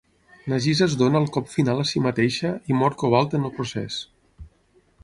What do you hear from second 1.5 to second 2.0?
final a